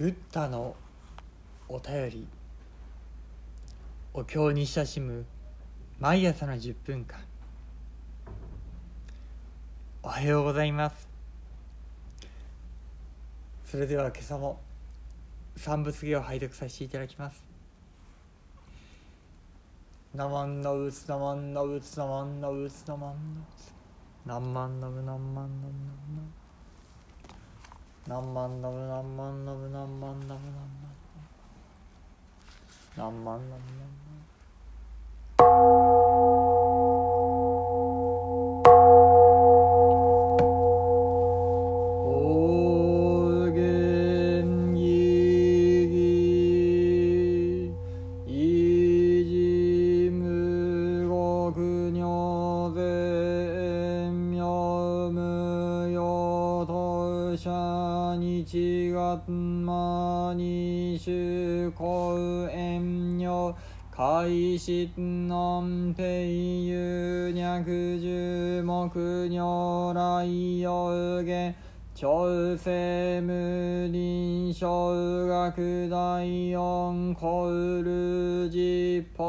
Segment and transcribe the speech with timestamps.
[0.00, 0.74] ブッダの
[1.68, 2.26] お便り
[4.14, 5.26] お経に親しむ
[5.98, 7.18] 毎朝の10分間。
[10.02, 11.06] おはようございます。
[13.66, 14.58] それでは今朝も
[15.58, 17.44] 三仏芸を拝読させていただきます。
[20.14, 23.72] ナマンナウツナマンナウツナマンナウツナマンナウツ。
[24.24, 25.46] ナマンナムナマンナムナン
[26.16, 26.49] マン。
[28.10, 30.96] 何万ナム何万ナム何万ナム何万
[32.96, 33.99] 何万ナム何万
[64.60, 66.76] 開始南平有
[67.30, 67.64] 脈
[67.98, 71.54] 十目如来有下
[71.94, 72.26] 朝
[72.58, 74.68] 鮮無林小
[75.26, 79.24] 学第四コル実法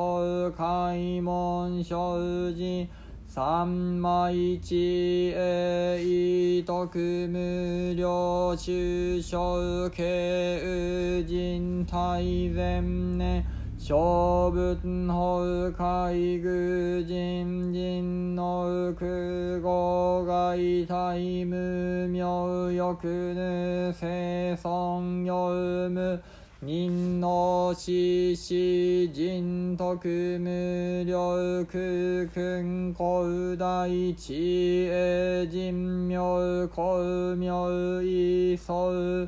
[0.51, 2.87] 開門生寺
[3.25, 9.55] 三枚一栄徳無料中小
[9.87, 26.21] 慶宇人大前年小仏法海愚人人の空語外大無名欲ぬ生存よ無
[26.61, 30.07] 人の死死人徳
[30.39, 39.27] 無力君古大知恵人名公名異相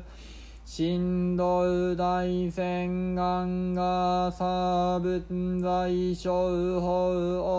[0.76, 6.88] 神道大仙願がさぶん仏在所法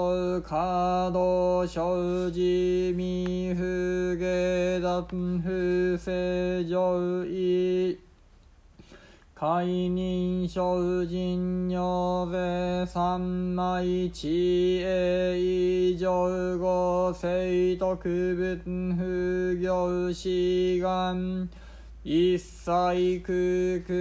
[0.10, 7.98] おうかどしょうじみふげだんふせじょうい
[9.34, 21.50] かいにんしょうじんよぜさんまいちえいじょうごせいとくぶんふぎょうしがん
[22.08, 23.96] 一切空空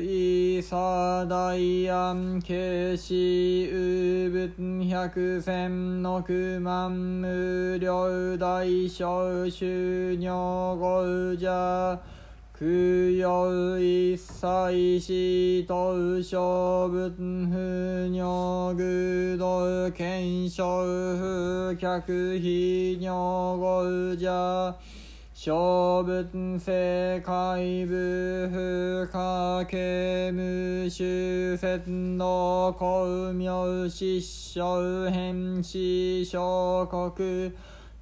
[0.00, 1.52] 異差大
[1.90, 12.00] 安慶死右仏百千の九万無量大小修行五者
[12.58, 17.10] 供養一切死と小仏
[17.46, 20.64] 不尿愚道検証
[21.18, 23.12] 不客非尿
[23.58, 24.74] 五者
[25.42, 37.54] 小仏世界部不可形無修説の公明失笑変死小国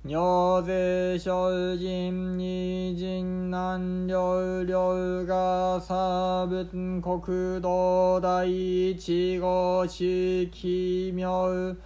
[0.05, 11.77] 尿税精進二人南両両が差仏国道第一号式妙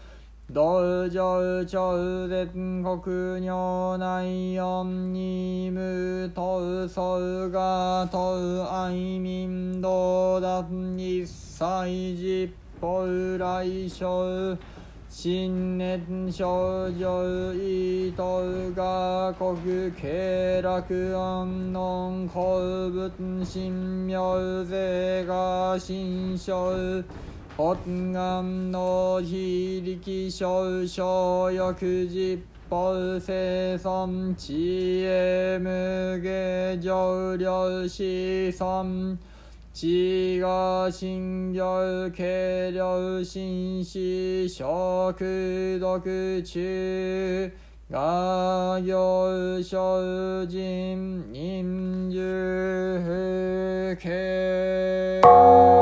[0.52, 1.96] 道場超
[2.28, 2.46] 絶
[2.82, 10.66] 国如内四二無等相が等愛民道脱
[10.98, 13.06] 一切実法
[13.38, 14.58] 来生
[15.08, 23.12] 新年少女意図が国経楽安能公仏
[23.50, 23.70] 神
[24.06, 27.02] 妙税が新生。
[27.58, 39.18] 発願の非力少々欲実法生存知恵無下上量子孫
[39.74, 47.52] 知が信行軽量心死食毒中
[47.90, 55.81] が行精進人獣不敬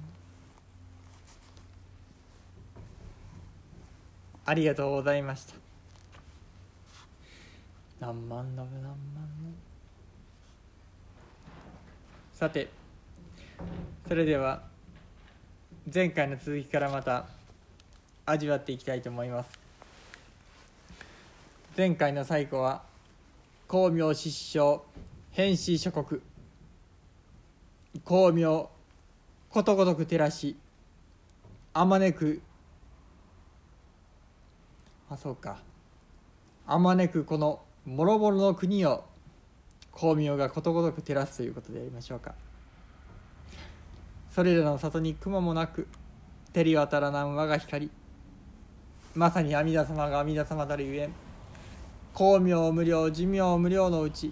[4.46, 5.56] ありがとうございました
[8.00, 8.98] 何万ナブ何万ナブ
[12.34, 12.70] さて
[14.08, 14.64] それでは
[15.94, 17.26] 前回の続きからまた
[18.26, 19.60] 味わっていきたいと思います。
[21.78, 22.84] 前回の最後は
[23.70, 24.80] 光明失笑
[25.32, 26.22] 変死諸国。
[28.06, 28.70] 光明
[29.50, 30.56] ことごとく照らし
[31.74, 32.42] あまねく
[35.10, 35.60] あそうか。
[36.66, 39.06] あまねくこのもろもろの国を
[39.94, 42.36] 光明がことごとく照らすということでやりましょうか。
[44.38, 45.88] それらの里に雲もなく
[46.54, 47.90] 照り渡らなん我が光
[49.16, 51.14] まさに阿弥陀様が阿弥陀様たるゆえん
[52.14, 54.32] 光明無量寿命無量のうち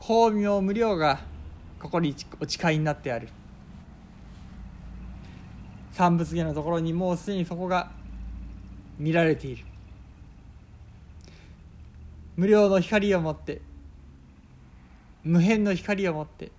[0.00, 1.20] 光明無量が
[1.78, 3.28] ここにお誓いになってある。
[5.92, 7.90] 三仏下のところにもうすでにそこが
[8.98, 9.66] 見られている。
[12.36, 13.60] 無量の光を持って
[15.22, 16.50] 無辺の光を持って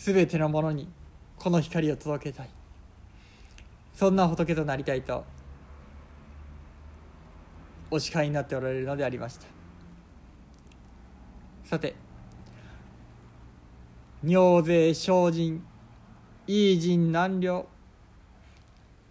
[0.00, 0.88] すべてのものに
[1.36, 2.48] この光を届けたい。
[3.92, 5.26] そんな仏となりたいと
[7.90, 9.44] お誓いになっておられるのでありました。
[11.64, 11.94] さて
[14.24, 15.62] 尿税精進
[16.46, 17.66] いい人難量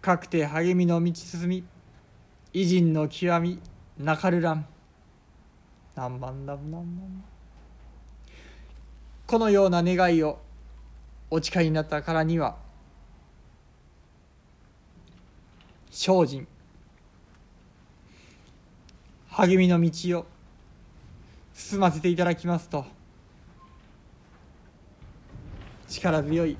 [0.02, 1.64] 確定励みの道進み
[2.52, 3.60] 偉人の極み
[3.96, 4.66] なかるらん。
[5.94, 7.24] 何万何万何万
[9.28, 10.40] このような願いを
[11.30, 12.56] お誓いになったからには
[15.90, 16.46] 精進。
[19.28, 20.26] 励みの道を
[21.54, 22.84] 進ませていただきますと
[25.88, 26.56] 力強い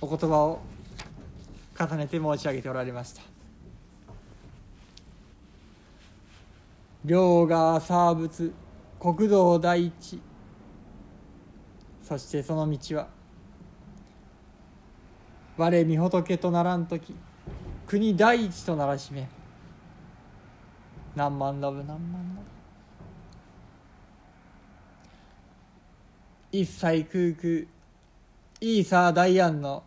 [0.00, 0.60] お言葉を
[1.78, 3.22] 重ねて申し上げておられました。
[7.04, 8.52] 両側サーブツ
[8.98, 10.20] 国道第一。
[12.06, 13.08] そしてその道は。
[15.56, 17.16] 我御仏とならん時
[17.86, 19.28] 国第一とならしめ。
[21.16, 22.46] 何万ラブ何万ラブ。
[26.52, 27.66] 一切空空
[28.60, 29.82] イーサー大安の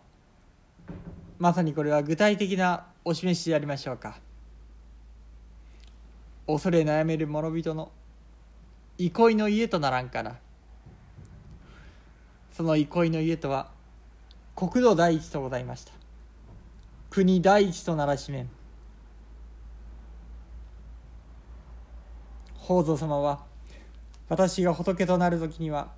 [1.38, 4.19] まさにこれは具体的なお示しでありましょうか。
[6.47, 7.94] 恐れ悩める諸人の
[8.97, 10.35] 憩いの家とならんかな
[12.59, 13.71] その憩いの家とは
[14.54, 15.94] 国土第一とございました。
[17.09, 18.49] 国第一とならしめん。
[22.57, 23.45] 法蔵様は
[24.28, 25.94] 私が仏となる時には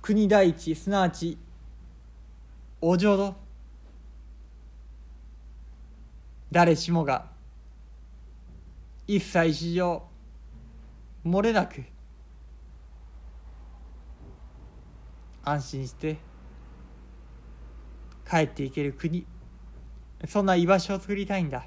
[0.00, 1.36] 国第一すなわち
[2.80, 3.34] お浄土
[6.50, 7.26] 誰しもが
[9.06, 10.02] 一切史上
[11.26, 11.84] 漏れなく
[15.44, 16.16] 安心して
[18.28, 19.26] 帰っていける国
[20.28, 21.64] そんな居場所を作りたいんだ。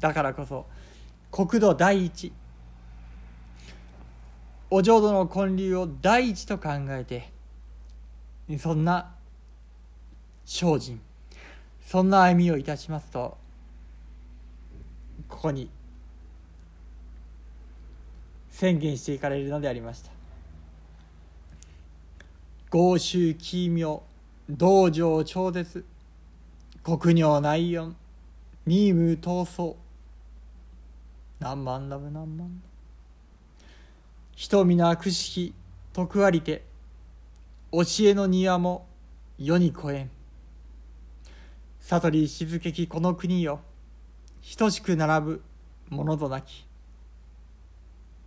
[0.00, 0.66] だからこそ
[1.30, 2.32] 国土第一
[4.70, 7.30] お浄土の建立を第一と考えて
[8.58, 9.14] そんな
[10.44, 11.00] 精進
[11.84, 13.36] そんな歩みをいたしますと
[15.28, 15.70] ここに
[18.50, 20.13] 宣言していかれるのでありました。
[22.74, 24.02] 豪州奇妙
[24.50, 25.84] 道場超絶。
[26.82, 27.94] 国尿内音
[28.66, 29.76] 任務闘争。
[31.38, 32.60] 何万ラブ何万。
[34.34, 35.54] 人皆悪しき
[35.92, 36.64] 徳ありて。
[37.70, 38.88] 教えの庭も
[39.38, 40.10] 世に越えん。
[41.78, 43.60] 悟り静けきこの国よ。
[44.58, 45.42] 等しく並ぶ
[45.90, 46.66] ものとなき。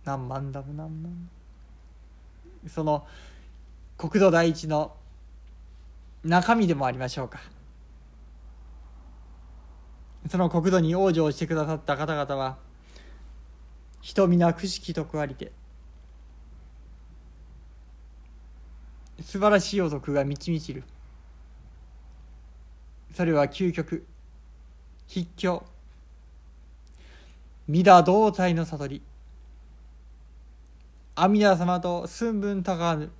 [0.06, 1.28] 何万だも何万。
[2.66, 3.06] その
[3.98, 4.94] 国土第一の
[6.22, 7.40] 中身でもありましょうか。
[10.30, 12.58] その国土に往生してくださった方々は
[14.00, 15.52] 人皆くしき徳ありて
[19.20, 20.84] 素晴らしい男が満ち満ちる。
[23.14, 24.06] それは究極
[25.08, 25.64] 筆教
[27.68, 29.02] 御陀胴体の悟り。
[31.16, 33.10] 阿弥陀様と寸分たがわぬ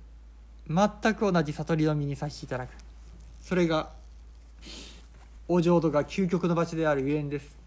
[0.69, 2.69] 全く同じ悟りの身にさせていただく。
[3.41, 3.89] それが
[5.47, 7.57] お浄土が究極の場所であるゆえんです。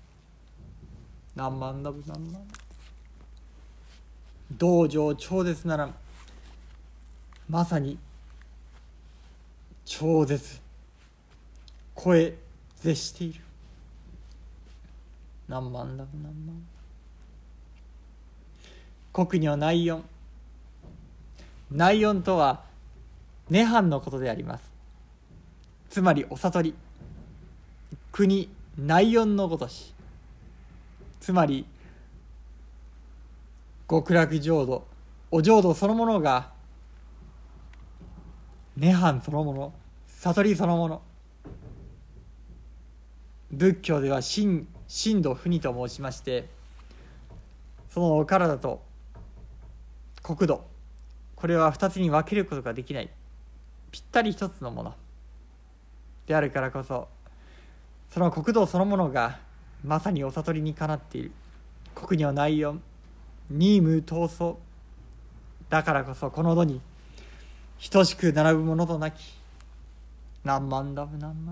[1.35, 2.42] 何万ダブ何万
[4.52, 5.90] 道場超絶なら
[7.49, 7.99] まさに
[9.85, 10.61] 超絶。
[12.02, 12.37] 超え
[12.80, 13.40] 絶している。
[15.49, 16.62] 何万だ何万。
[19.12, 20.04] 国女内音
[21.71, 22.64] 内音とは
[23.52, 24.64] 涅槃のことであります。
[25.90, 26.75] つまりお悟り。
[28.11, 29.92] 国内音のごとし。
[31.21, 31.66] つまり
[33.90, 34.87] 極楽浄土。
[35.30, 36.50] お浄土そのものが
[38.78, 39.75] 涅槃そのもの。
[40.06, 41.02] 悟りそのもの。
[43.50, 46.49] 仏教では真真度不二と申しまして
[47.90, 48.82] そのお体と
[50.23, 50.64] 国土。
[51.37, 53.11] これは二つに分けることができない。
[53.92, 54.94] ぴったり一つのもの
[56.26, 57.08] であるからこそ
[58.11, 59.38] その国道そのものが
[59.84, 61.32] まさにお悟りにかなっている。
[61.94, 62.76] 国には内容
[63.50, 64.56] 任務闘争。
[65.68, 66.80] だからこそこの土に
[67.90, 69.34] 等しく並ぶものとなき。
[70.44, 71.46] 何万だ何万。